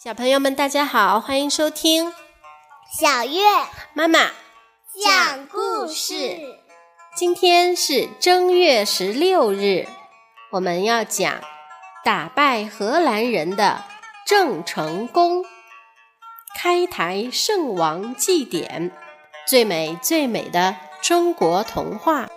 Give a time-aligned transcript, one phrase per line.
[0.00, 2.12] 小朋友们，大家好，欢迎收听
[3.00, 3.40] 小月
[3.94, 4.30] 妈妈
[4.94, 6.38] 讲故事。
[7.16, 9.88] 今天是正月十六日，
[10.52, 11.40] 我们要讲
[12.04, 13.82] 打败荷兰人的
[14.24, 15.44] 郑成功，
[16.56, 18.92] 开台圣王祭典，
[19.48, 22.28] 最美最美的中国童话。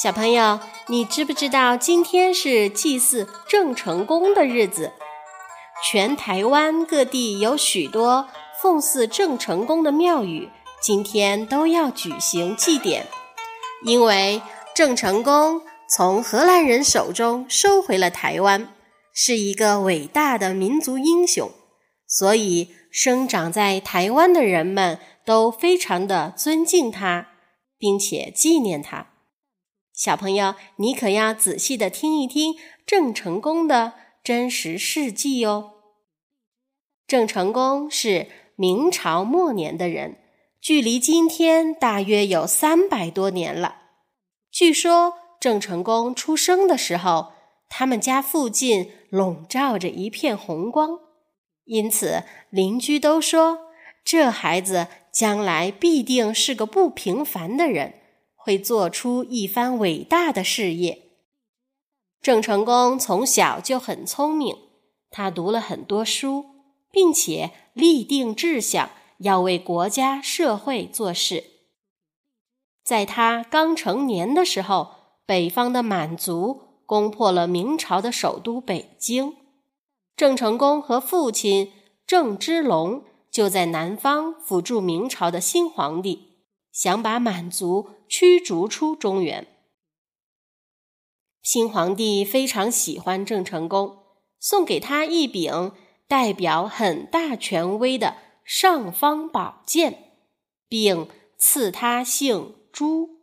[0.00, 4.92] 小朋友，你知不知道今天是祭祀郑成功的日子？
[5.84, 8.28] 全台湾各地有许多
[8.62, 13.08] 奉祀郑成功的庙宇，今天都要举行祭典。
[13.84, 14.40] 因为
[14.72, 18.72] 郑成功从荷兰人手中收回了台湾，
[19.12, 21.50] 是一个伟大的民族英雄，
[22.06, 27.30] 所以生长在台湾的人们都非常的尊敬他，
[27.76, 29.08] 并且纪念他。
[29.98, 32.54] 小朋友，你可要仔细的听一听
[32.86, 35.72] 郑成功的真实事迹哟。
[37.04, 40.18] 郑成功是明朝末年的人，
[40.60, 43.74] 距离今天大约有三百多年了。
[44.52, 47.32] 据说郑成功出生的时候，
[47.68, 51.00] 他们家附近笼罩着一片红光，
[51.64, 53.72] 因此邻居都说
[54.04, 57.94] 这孩子将来必定是个不平凡的人。
[58.40, 61.02] 会做出一番伟大的事业。
[62.22, 64.56] 郑成功从小就很聪明，
[65.10, 66.46] 他读了很多书，
[66.90, 71.44] 并且立定志向，要为国家社会做事。
[72.82, 74.92] 在他刚成年的时候，
[75.26, 79.36] 北方的满族攻破了明朝的首都北京，
[80.16, 81.72] 郑成功和父亲
[82.06, 86.28] 郑芝龙就在南方辅助明朝的新皇帝。
[86.72, 89.46] 想把满族驱逐出中原。
[91.42, 93.98] 新皇帝非常喜欢郑成功，
[94.38, 95.72] 送给他一柄
[96.06, 100.14] 代表很大权威的尚方宝剑，
[100.68, 103.18] 并赐他姓朱。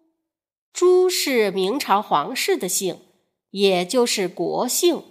[0.71, 2.99] 朱是明朝皇室的姓，
[3.51, 5.03] 也就是国姓，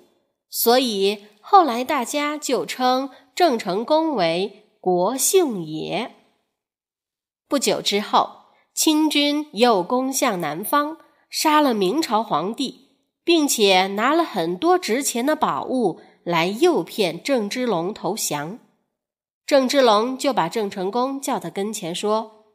[0.51, 6.15] 所以后来大家就称郑成功为国姓爷。
[7.49, 8.44] 不久之后，
[8.75, 10.99] 清军又攻向南方，
[11.31, 12.89] 杀了明朝皇帝，
[13.23, 18.59] 并且拿了很多值钱的宝物来诱骗郑芝龙投降。
[19.47, 22.47] 郑芝龙就把郑成功叫到跟前说：“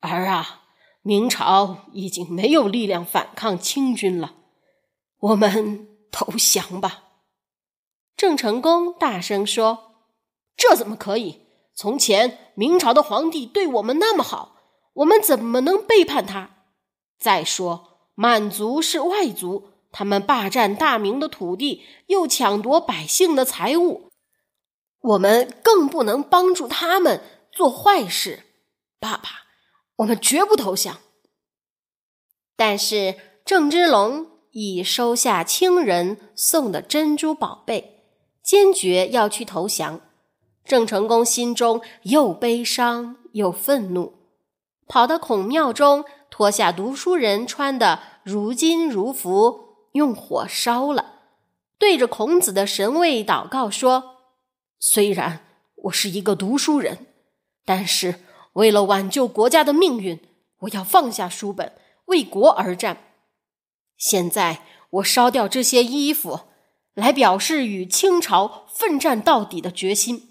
[0.00, 0.64] 儿啊，
[1.02, 4.34] 明朝已经没有力量反抗清军了，
[5.20, 7.04] 我们投降吧。”
[8.16, 9.92] 郑成功大声说
[10.56, 14.56] ：“这怎么可以？”从前明朝的皇帝对我们那么好，
[14.98, 16.50] 我们怎么能背叛他？
[17.18, 24.10] 再说满族是外族，他们霸占大明的土地，又抢夺百姓的财物，
[25.00, 27.20] 我们更不能帮助他们
[27.52, 28.44] 做坏事。
[28.98, 29.28] 爸爸，
[29.96, 30.98] 我们绝不投降。
[32.56, 33.14] 但是
[33.44, 38.02] 郑芝龙已收下清人送的珍珠宝贝，
[38.42, 40.00] 坚决要去投降。
[40.64, 44.17] 郑成功心中又悲伤又愤怒，
[44.88, 51.12] 跑到孔庙中，脱下读书人穿的如金如服，用火烧了，
[51.78, 54.16] 对着孔子的神位祷告说
[54.80, 55.44] ：“虽然
[55.74, 57.06] 我是一个读书人，
[57.66, 60.18] 但是为了挽救国家的命运，
[60.60, 61.72] 我要放下书本，
[62.06, 62.96] 为国而战。
[63.96, 66.40] 现在我烧掉这些衣服，
[66.94, 70.24] 来表示与清朝奋战到底的决心。”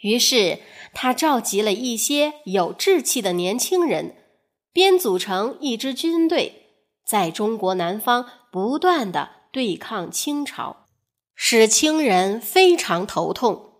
[0.00, 0.60] 于是，
[0.94, 4.16] 他召集了一些有志气的年轻人，
[4.72, 6.66] 编组成一支军队，
[7.06, 10.86] 在中国南方不断的对抗清朝，
[11.34, 13.74] 使清人非常头痛。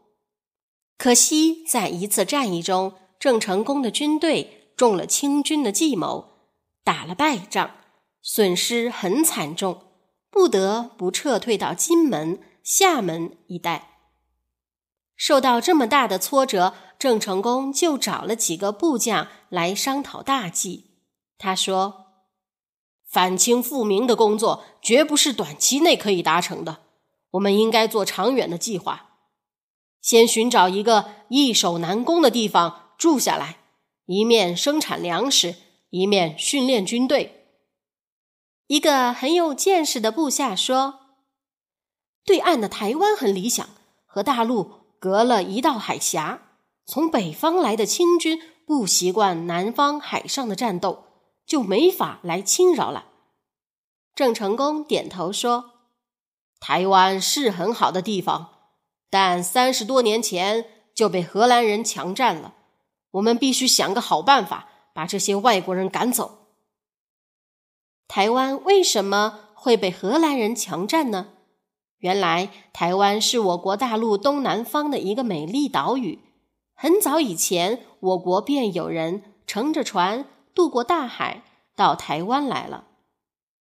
[0.99, 6.51] 可惜，在一次战役中，郑成功的军队中了清军的计谋，
[6.85, 7.77] 打了败仗，
[8.21, 9.83] 损失很惨重，
[10.31, 13.90] 不得不撤退到金门、厦门一带。
[15.21, 20.93] 受到这么大的挫折，郑成功就找了几个部将来商讨大计。
[21.37, 22.07] 他说
[23.07, 26.79] ：“反清复明的工作绝不是短期内可以达成的，
[27.33, 29.19] 我们应该做长远的计划。
[30.01, 33.59] 先寻找一个易守难攻的地方住下来，
[34.07, 35.57] 一面生产粮食，
[35.91, 37.45] 一面训练军队。”
[38.69, 41.01] 一个很有见识的部下说
[42.25, 43.69] ：“对岸的台湾很理想，
[44.07, 46.43] 和大陆。”隔了一道海峡，
[46.85, 51.05] 从北方来的清军不习惯南方海上的战斗，
[51.47, 53.07] 就没法来侵扰了。
[54.15, 55.71] 郑成功点头说
[56.61, 58.51] ：“台湾是很好的地方，
[59.09, 62.55] 但三十多年前就被荷兰人强占了。
[63.13, 66.49] 我们必须想个好办法，把这些外国人赶走。”
[68.07, 71.29] 台湾为什么会被荷兰人强占呢？
[72.01, 76.19] 原来，台湾是我国大陆东南方的一个美丽岛屿。
[76.75, 80.25] 很早以前，我国便有人乘着船
[80.55, 81.43] 渡过大海，
[81.77, 82.87] 到台湾来了。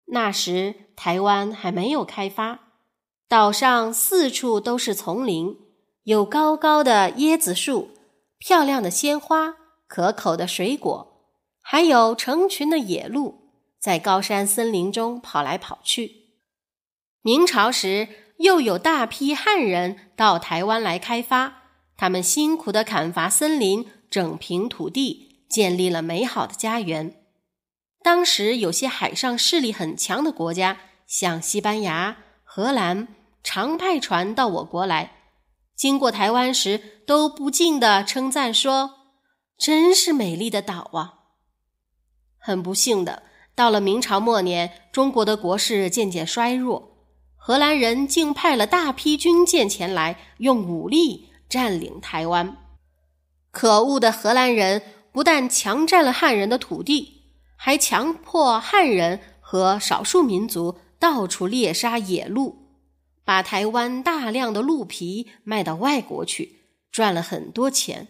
[0.06, 2.62] 那时，台湾还没有开发，
[3.28, 5.58] 岛上四处都是丛林，
[6.04, 7.90] 有高高的椰子树、
[8.38, 11.28] 漂亮的鲜花、可口的水果，
[11.62, 16.30] 还有成群的野鹿在高山森林中跑来跑去。
[17.22, 18.08] 明朝时，
[18.40, 21.62] 又有大批汉人到台湾来开发，
[21.98, 27.16] 他们辛苦地砍伐森林，整平土地，建立了美好的家园。
[28.02, 33.10] 当时有些海上势力很强的国家，像西班牙、荷兰，
[33.44, 35.12] 常派船到我国来，
[35.76, 38.92] 经过台湾时，都不禁地称赞说
[39.60, 41.16] ：“真是美丽的岛啊！”
[42.40, 46.89] 很不幸的，到了明朝末年，中国的国势渐渐衰弱，
[47.50, 52.56] 荷兰人竟派了大批军舰前来，用武力占领台湾。
[53.50, 57.24] 可恶的荷兰人不但强占了汉人的土地。
[57.56, 62.68] 还强迫汉人和少数民族到处猎杀野鹿，
[63.26, 66.60] 把台湾大量的鹿皮卖到外国去，
[66.92, 68.10] 赚了很多钱。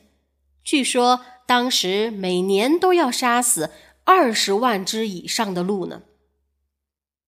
[0.65, 3.71] 据说当时每年都要杀死
[4.03, 6.01] 二十万只以上的鹿呢。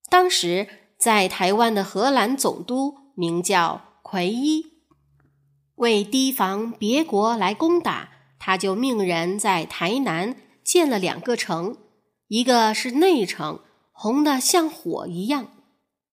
[0.10, 0.68] 当时
[1.02, 4.68] 在台湾的荷兰总督名叫奎伊，
[5.78, 11.76] 为提防别国来攻打，他就命人在台南建了两个城。
[12.28, 13.62] 一个是内城，
[13.92, 15.46] 红的像火一样；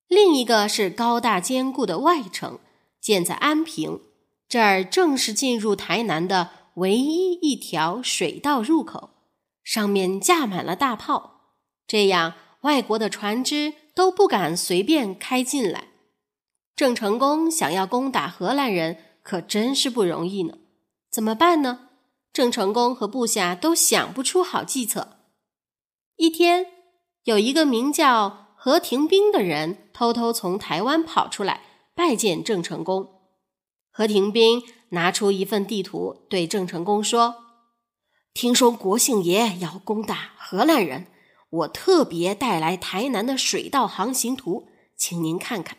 [0.08, 2.58] 另一个是高大坚固的外城，
[2.99, 4.00] 建在安平。
[4.49, 9.11] 这儿正是进入台南的唯一一条水道入口，
[9.62, 11.52] 上面架满了大炮，
[11.87, 12.32] 这样
[12.62, 15.89] 外国的船只都不敢随便开进来。
[16.77, 20.56] 郑成功想要攻打荷兰人，可真是不容易呢。
[21.11, 21.89] 怎么办呢？
[22.33, 25.17] 郑成功和部下都想不出好计策。
[26.15, 26.67] 一天，
[27.25, 31.62] 有一个名叫何廷斌的人偷偷从台湾跑出来
[31.97, 33.09] 拜见郑成功。
[33.91, 37.35] 何廷斌拿出一份地图，对郑成功说
[38.33, 41.09] ：“听说国姓爷要攻打荷兰人，
[41.49, 45.79] 我特别带来台南的水道航行图，请您看看。”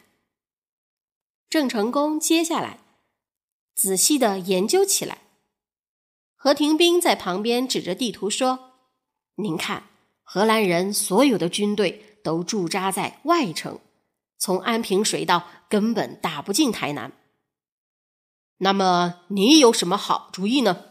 [1.49, 2.79] 郑成功接下来
[3.75, 5.19] 仔细的研究起来。
[6.35, 8.73] 何廷斌在旁边指着地图说
[9.37, 9.83] ：“您看。”
[10.31, 13.79] 荷兰人所有的军队都驻扎在外城，
[14.37, 17.11] 从安平水道根本打不进台南。
[18.57, 20.85] 那么你有什么好主意呢？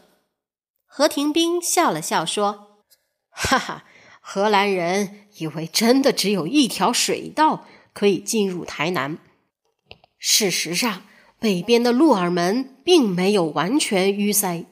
[0.85, 2.83] 何廷斌笑了笑说
[3.31, 3.85] ：“哈哈，
[4.31, 9.17] 荷兰人以为真的只有一条水道可以进入台南。
[10.19, 11.01] 事实上，
[11.39, 14.65] 北边的鹿耳门并没有完全淤塞。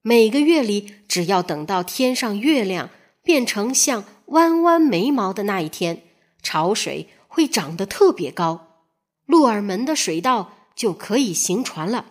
[0.00, 2.88] 每个月里，只要等到天上月亮。”
[3.24, 6.02] 变成像弯弯眉毛的那一天，
[6.42, 8.82] 潮水会涨得特别高，
[9.26, 12.06] 鹿耳门的水道就可以行船了。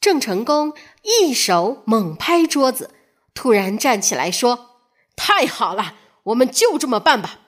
[0.00, 2.90] 郑成功一手猛拍桌子，
[3.34, 4.73] 突然站起来说
[5.16, 7.40] ：“太好了，我们就这么办吧！”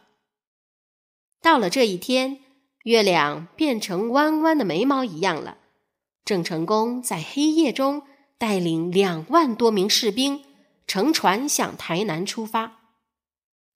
[1.43, 2.41] 到了这一天，
[2.85, 5.59] 月亮变成弯弯的眉毛一样了。
[6.25, 8.03] 郑成功在黑夜中
[8.37, 10.43] 带领两万多名士兵。
[10.89, 12.79] 乘船向台南出发，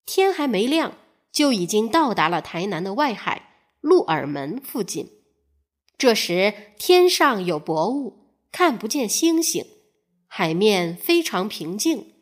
[0.07, 0.93] 天还没亮，
[1.33, 5.11] 就已经到达了台南的外海鹿耳门附近。
[5.99, 9.67] 这时天上有薄雾，看不见星星，
[10.29, 12.15] 海面非常平静。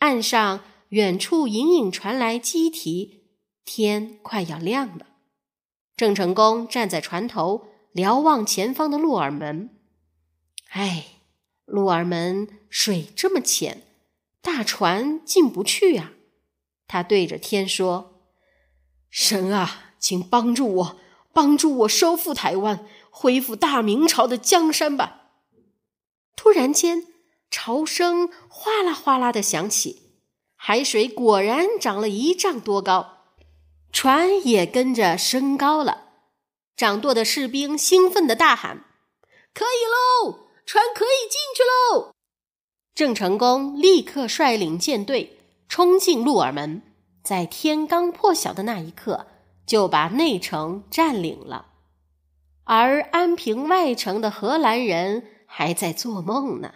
[0.00, 3.24] 岸上远处隐隐传来鸡啼，
[3.64, 5.06] 天快要亮了。
[5.96, 9.70] 郑成功站在船头，瞭望前方的鹿耳门。
[10.70, 11.06] 哎，
[11.64, 13.82] 鹿耳门水这么浅。
[14.40, 16.12] 大船进不去啊！
[16.86, 18.22] 他对着天说
[19.10, 21.00] ：“神啊，请帮助我，
[21.32, 25.32] 帮助我收复台湾，恢复大明朝的江山吧！”
[26.36, 27.06] 突然间，
[27.50, 30.05] 潮声哗啦哗啦的响起，
[30.68, 33.18] 海水果然涨了一丈多高，
[33.92, 36.06] 船也跟着升高了。
[36.76, 38.84] 掌舵的士兵兴奋的大喊
[39.54, 39.86] ：“可以
[40.26, 42.10] 喽，船可以进去喽！”
[42.96, 46.82] 郑成功立刻率领舰队冲进鹿耳门，
[47.22, 49.28] 在天刚破晓的那一刻，
[49.64, 51.66] 就把内城占领了。
[52.64, 56.72] 而安平外城的荷兰人还在做梦呢。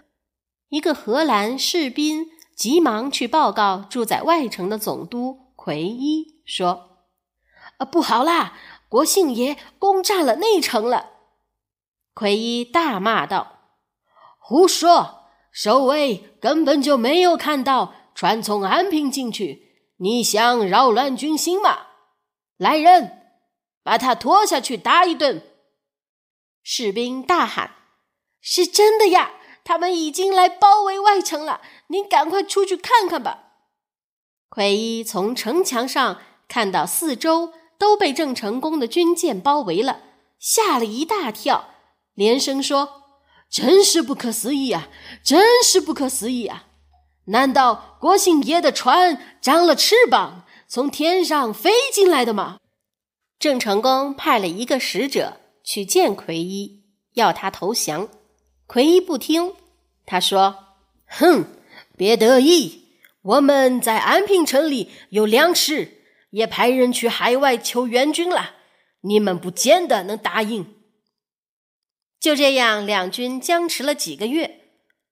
[0.69, 2.29] 一个荷兰士兵
[2.61, 7.07] 急忙去报告住在外城的总督奎一，说
[7.81, 8.53] ：“啊，不好啦！
[8.87, 11.09] 国姓爷攻占了内城了。”
[12.13, 13.61] 奎一大骂道
[14.39, 15.31] ：“胡说！
[15.51, 21.87] 守卫根本就没有看到船从安平进去，你想扰乱军心吗？
[22.59, 23.23] 来人，
[23.83, 25.43] 把他拖下去打一顿！”
[26.63, 27.75] 士兵大喊
[28.43, 29.31] ：“是真的呀！
[29.65, 33.53] 他们已经来包围外城了，您赶快出去看看吧。”
[34.51, 40.01] 奎一从城墙上看到四周都被郑成功的军舰包围了，
[40.39, 41.71] 吓了一大跳，
[42.15, 43.03] 连声说
[43.49, 44.89] ：“真是不可思议啊！
[45.23, 46.67] 真是不可思议啊！
[47.27, 52.59] 难道国姓爷的船长了翅膀，从天上飞进来的吗？”
[53.39, 55.39] 郑成功派了一个使者。
[55.63, 56.83] 去见奎一，
[57.15, 58.09] 要他投降。
[58.73, 59.55] 奎一不听，
[60.07, 61.45] 他说：“哼，
[61.97, 62.85] 别得意，
[63.21, 68.55] 我们在安平城里有粮食，也派人去海外求援军了。
[69.01, 70.77] 你们不见得能答应。”
[72.21, 74.61] 就这样，两军僵持了几个月。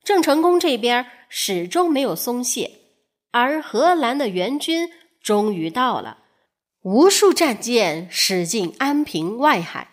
[0.05, 2.71] 郑成功这边始终没有松懈，
[3.33, 4.89] 而荷兰的援军
[5.21, 6.19] 终于到了，
[6.83, 9.91] 无数战舰驶进安平外海。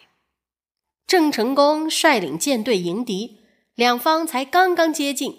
[1.07, 3.39] 郑成功率领舰队迎敌，
[3.75, 5.37] 两方才刚刚接近，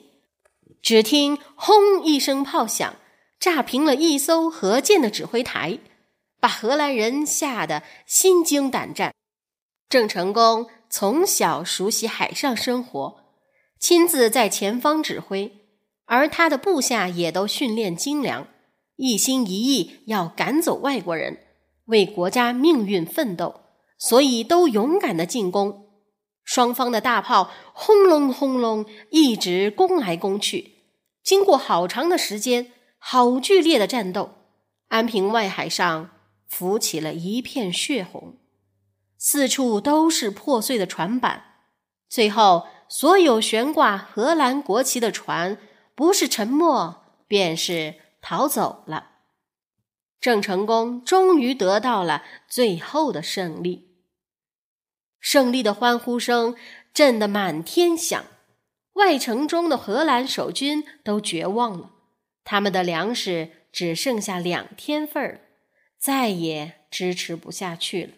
[0.82, 2.96] 只听“轰”一声炮响，
[3.40, 5.78] 炸平了一艘河舰的指挥台，
[6.38, 9.14] 把荷兰人吓得心惊胆战。
[9.88, 13.16] 郑成功从小熟悉海上生活，
[13.80, 15.52] 亲自在前方指挥，
[16.04, 18.48] 而他的部下也都训练精良，
[18.96, 21.38] 一心一意要赶走外国人，
[21.86, 23.62] 为国家命运奋斗。
[23.98, 25.85] 所以都勇敢的进攻，
[26.46, 30.76] 双方的大炮轰隆轰隆一直攻来攻去。
[31.22, 34.30] 经过好长的时间，好剧烈的战斗，
[34.88, 36.10] 安平外海上
[36.46, 38.38] 浮起了一片血红，
[39.18, 41.42] 四处都是破碎的船板。
[42.08, 45.58] 最后，所有悬挂荷兰国旗的船，
[45.96, 49.10] 不是沉没，便是逃走了。
[50.20, 53.95] 郑成功终于得到了最后的胜利。
[55.26, 56.54] 胜利的欢呼声
[56.94, 58.26] 震得满天响，
[58.92, 61.90] 外城中的荷兰守军都绝望了，
[62.44, 65.40] 他们的粮食只剩下两天份儿，
[65.98, 68.10] 再也支持不下去了。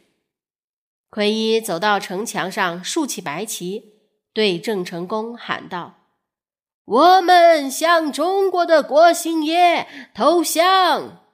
[1.09, 3.95] 奎伊走到城墙上，竖起白旗，
[4.35, 5.95] 对郑成功喊道
[6.85, 11.25] ：“我们向中国的国姓爷投降！”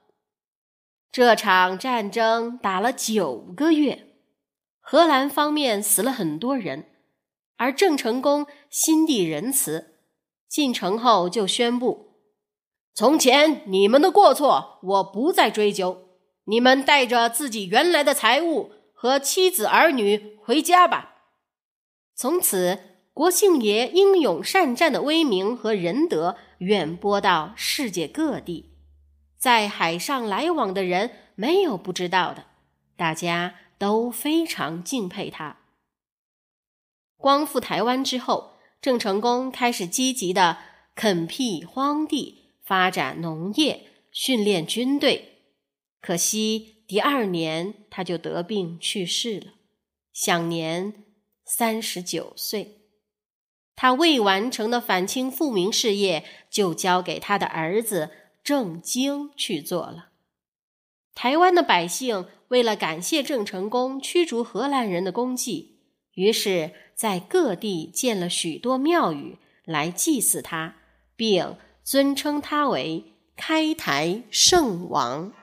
[1.11, 4.04] 这场战争打了九个月。
[4.87, 6.85] 荷兰方面死了很多人，
[7.57, 9.95] 而郑成功心地仁慈，
[10.47, 12.11] 进城后就宣布：
[12.93, 16.09] 从前你们的过错我不再追究，
[16.43, 21.15] 你们带着自己原来的财物和妻子儿女回家吧。
[22.15, 22.77] 从此，
[23.11, 28.69] 国姓爷英勇善战的威名和仁德远播到世界各地，
[29.39, 32.43] 在海上来往的人没有不知道的，
[32.95, 33.55] 大家。
[33.77, 35.57] 都非常敬佩他。
[37.17, 40.57] 光复台湾之后，郑成功开始积极的
[40.93, 45.39] 垦辟荒地、发展农业、训练军队。
[46.01, 49.53] 可惜第二年他就得病去世了，
[50.13, 51.03] 享年
[51.43, 52.81] 三十九岁。
[53.75, 58.11] 他未完成的反清复明事业，就交给他的儿子
[58.43, 60.09] 郑经去做了。
[61.13, 62.27] 台湾的百姓。
[62.55, 65.81] 为了感谢郑成功驱逐荷兰人的功绩，
[66.13, 70.75] 于是，在各地建了许多庙宇来祭祀他，
[71.17, 75.33] 并尊称他为开台圣王。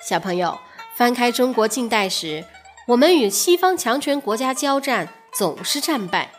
[0.00, 0.56] 小朋友，
[0.94, 2.44] 翻开中国近代史，
[2.86, 6.30] 我们与西方强权国家交战总是战败，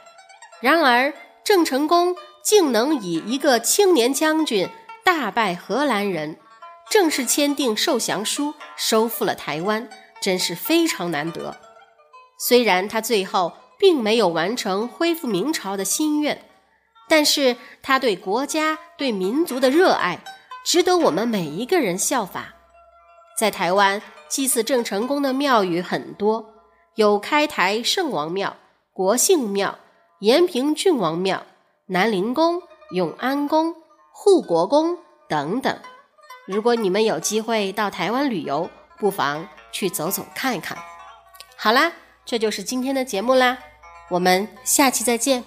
[0.61, 4.69] 然而郑成功竟能以一个青年将军
[5.03, 6.37] 大败荷兰人。
[6.89, 11.55] 正式签订受降书，收复了台湾，真是非常难得。
[12.39, 16.49] 虽然他最后并没有完成恢复明朝的心愿，
[17.07, 20.19] 但是他对国家、对民族的热爱，
[20.65, 22.55] 值得我们每一个人效法。
[23.37, 26.53] 在台湾，祭祀郑成功的庙宇很多，
[26.95, 28.57] 有开台圣王庙、
[28.93, 29.77] 国姓庙、
[30.21, 31.45] 延平郡王庙、
[31.85, 33.75] 南陵宫、永安宫、
[34.11, 34.97] 护国宫。
[35.29, 35.77] 等等。
[36.49, 40.75] 如果你们有机会到台湾旅游，不妨去走走看一看。
[41.55, 41.91] 好啦，
[42.25, 43.59] 这就是今天的节目啦，
[44.09, 45.43] 我们下期再见。